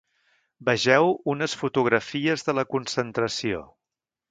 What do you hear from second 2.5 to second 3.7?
la concentració.